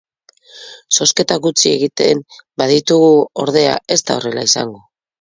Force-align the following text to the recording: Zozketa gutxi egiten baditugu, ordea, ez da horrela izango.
Zozketa 0.97 1.37
gutxi 1.43 1.69
egiten 1.75 2.25
baditugu, 2.65 3.15
ordea, 3.47 3.79
ez 3.99 4.03
da 4.11 4.21
horrela 4.21 4.53
izango. 4.53 4.87